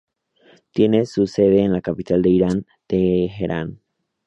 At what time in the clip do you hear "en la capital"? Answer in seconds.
1.61-2.23